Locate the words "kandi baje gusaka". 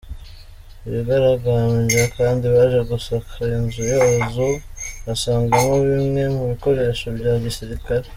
2.17-3.33